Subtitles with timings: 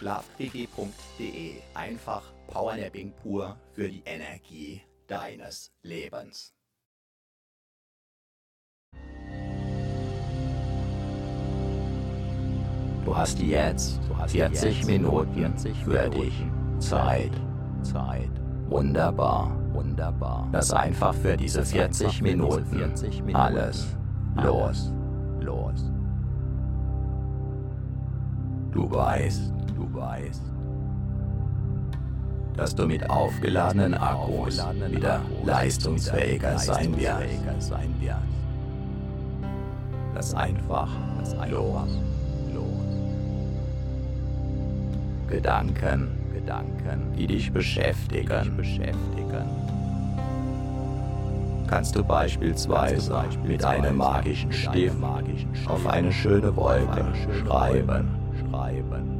[0.00, 1.56] Schlafquickie.de.
[1.74, 6.54] Einfach Powernapping pur für die Energie deines Lebens.
[13.04, 16.32] Du hast jetzt 40 Minuten für dich
[16.78, 17.32] Zeit.
[17.82, 18.30] Zeit.
[18.68, 19.54] Wunderbar.
[19.72, 20.48] Wunderbar.
[20.52, 22.94] Lass einfach für diese 40 Minuten
[23.34, 23.96] alles
[24.36, 24.92] los.
[25.40, 25.90] Los.
[28.72, 29.52] Du weißt,
[30.00, 30.42] weißt,
[32.56, 38.20] dass du mit aufgeladenen Akkus wieder leistungsfähiger sein wirst.
[40.14, 40.88] Lass einfach
[41.50, 41.98] los.
[45.28, 49.46] Gedanken, Gedanken, die dich beschäftigen, beschäftigen.
[51.68, 54.96] Kannst du beispielsweise, beispielsweise mit einem magischen Stift
[55.66, 57.04] auf eine schöne Wolke
[57.44, 58.08] schreiben,
[58.50, 59.19] schreiben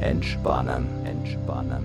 [0.00, 1.84] entspannen, entspannen.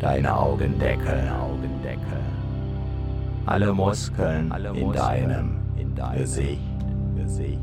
[0.00, 2.20] Deine Augendeckel, Augendeckel.
[3.46, 6.60] Alle Muskeln Alle in deinem, in deinem Gesicht,
[7.16, 7.58] Gesicht.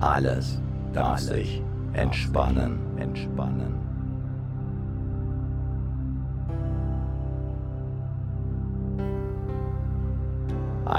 [0.00, 0.60] Alles
[0.92, 1.62] darf sich
[1.94, 3.85] entspannen, entspannen.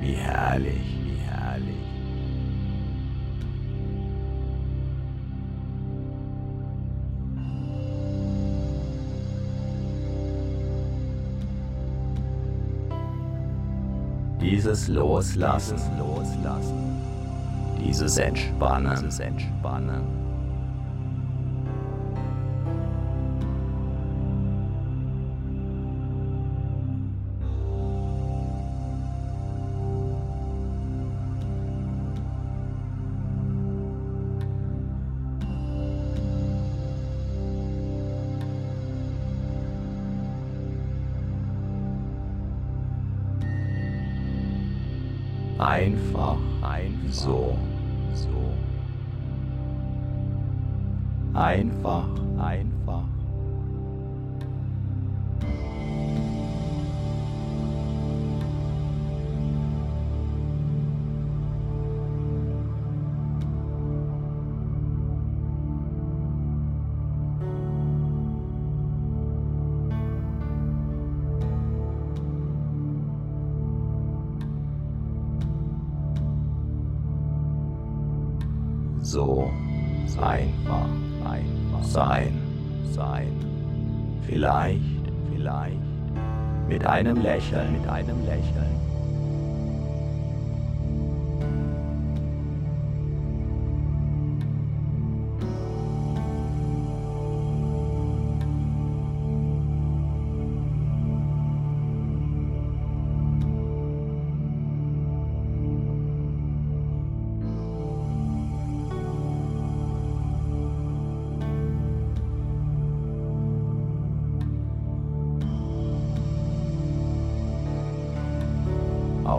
[0.00, 1.74] Wie herrlich, wie herrlich.
[14.40, 17.00] Dieses Loslassen, Loslassen,
[17.84, 20.27] dieses Entspannen, dieses Entspannen.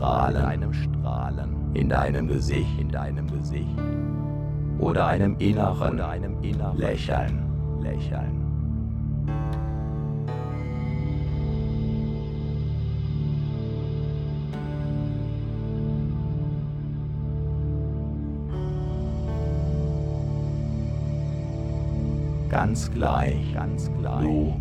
[0.00, 3.68] Strahlen, einem Strahlen in deinem Gesicht, in deinem Gesicht
[4.78, 7.42] oder einem inneren, oder einem inneren Lächeln,
[7.82, 8.40] Lächeln.
[22.48, 24.22] Ganz gleich, ganz gleich.
[24.22, 24.54] Du,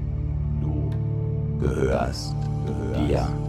[0.60, 3.49] du gehörst, gehörst dir.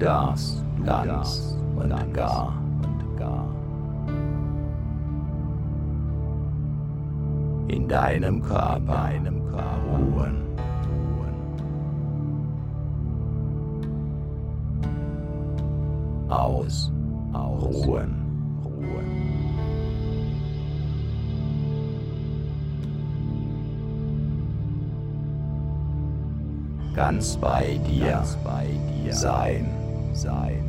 [0.00, 3.46] Darfst ganz und gar und gar
[7.68, 10.40] in deinem Körper, deinem Körper ruhen.
[16.30, 16.90] Aus,
[17.34, 18.14] aus, ruhen,
[18.64, 19.10] ruhen.
[26.96, 28.66] Ganz bei dir, ganz bei
[29.04, 29.79] dir sein,
[30.20, 30.62] sein.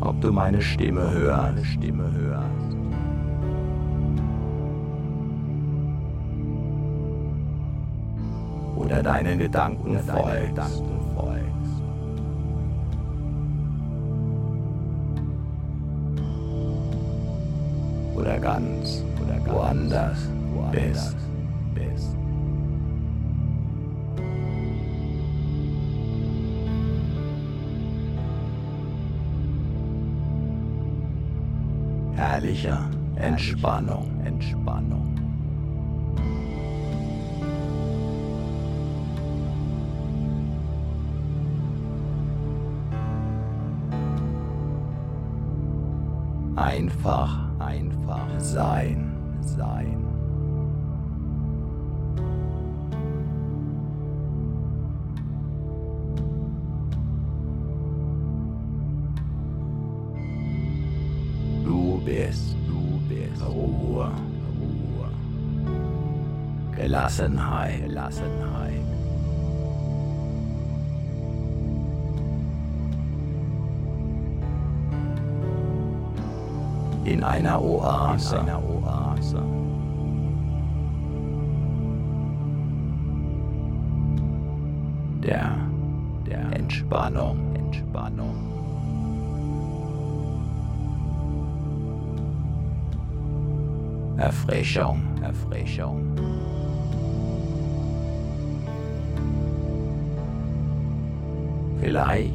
[0.00, 2.76] Ob du meine Stimme hörst, Stimme hörst.
[8.76, 10.82] Oder deinen Gedanken folgst.
[18.14, 20.18] Oder ganz, oder ganz woanders,
[20.54, 21.23] woanders bist.
[32.64, 35.14] Herrlicher Entspannung, Entspannung.
[46.56, 50.03] Einfach, einfach sein, sein.
[67.16, 68.72] Gelassenheit, Gelassenheit.
[77.04, 78.36] in einer Oase.
[78.36, 79.42] In einer Oase.
[85.22, 85.56] Der,
[86.26, 88.34] der Entspannung, Entspannung.
[94.16, 96.63] Erfrischung, Erfrischung.
[101.84, 102.32] Vielleicht,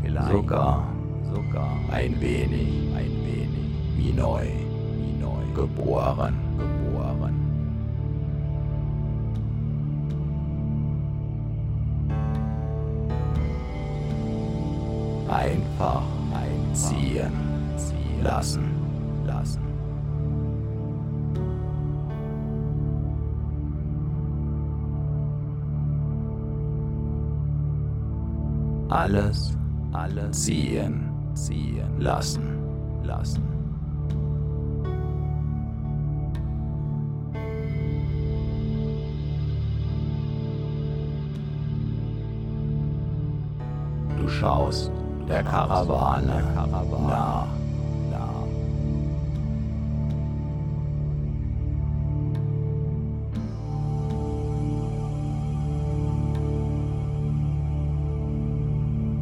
[0.00, 0.86] vielleicht sogar,
[1.34, 3.48] sogar ein wenig, ein wenig.
[3.96, 5.42] Wie neu, wie neu.
[5.56, 7.34] Geboren, geboren.
[15.28, 17.32] Einfach einziehen,
[17.74, 18.81] ziehen lassen, lassen.
[28.92, 29.56] Alles,
[29.94, 32.58] alles ziehen, ziehen lassen,
[33.02, 33.42] lassen.
[44.18, 44.90] Du schaust
[45.26, 47.08] der Karawane nach.
[47.08, 47.51] nach.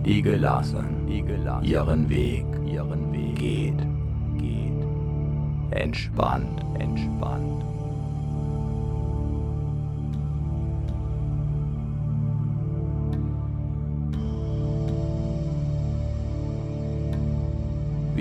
[0.05, 3.79] Die gelassen, die gelassen ihren Weg, ihren Weg geht,
[4.39, 4.87] geht.
[5.71, 7.51] Entspannt, entspannt.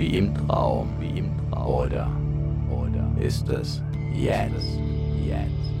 [0.00, 1.74] wie im Traum, wie im Traum.
[1.74, 2.08] Oder,
[2.70, 3.82] oder ist es
[4.14, 4.78] jetzt,
[5.26, 5.79] jetzt?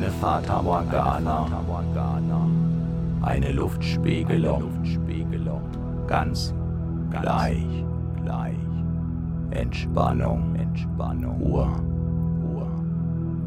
[0.00, 1.46] Eine Fata Morgana,
[3.20, 4.62] eine Luftspiegelung,
[6.06, 6.54] ganz
[7.10, 7.84] gleich,
[8.24, 8.56] gleich,
[9.50, 11.68] Entspannung, Entspannung, Ruhe,
[12.42, 12.66] Ruhe,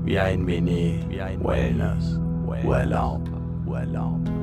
[0.03, 2.19] wie ein Mini, wie ein Wellness,
[2.63, 3.27] Urlaub,
[3.65, 4.43] Urlaub.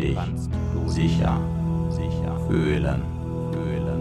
[0.00, 0.16] dich
[0.86, 1.38] sicher
[2.48, 3.02] fühlen.
[3.52, 4.00] fühlen.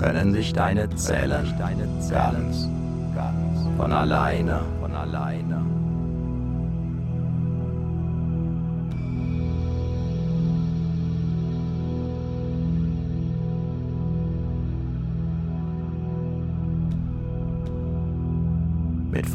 [0.00, 2.68] Können sich deine Zellen, deine Zellen ganz,
[3.14, 5.67] ganz von alleine, von alleine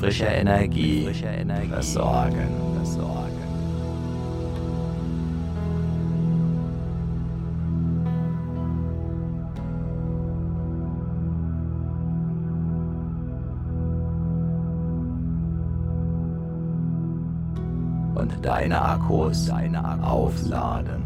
[0.03, 2.49] frischer Energie, frischer Energie versorgen.
[2.75, 3.31] versorgen.
[18.15, 21.02] Und deine Akkus, deine Akkus aufladen, aufladen.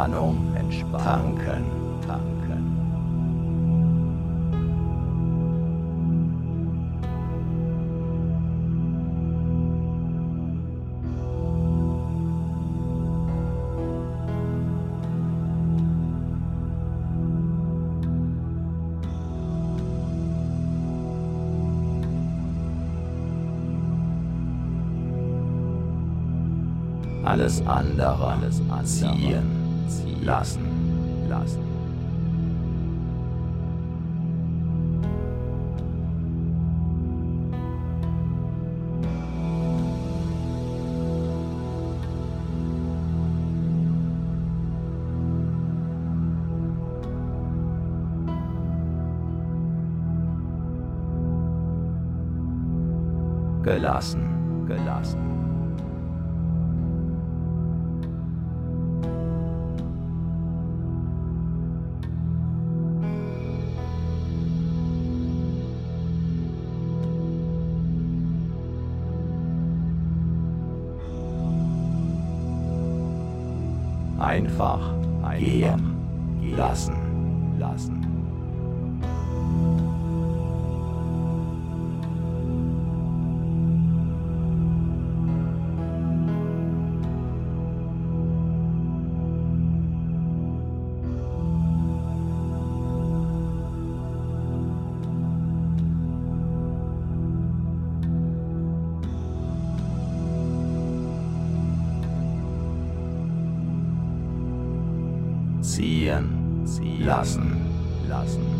[0.00, 1.64] Entspannung, Entspannung, tanken,
[2.06, 2.64] tanken.
[27.22, 29.59] Alles andere, alles andere
[29.90, 30.64] ziehen lassen,
[31.28, 31.70] lassen.
[53.62, 54.29] gelassen, gelassen.
[74.40, 74.94] Einfach.
[75.38, 75.79] Gehen
[106.64, 107.56] ziehen lassen,
[108.08, 108.59] lassen.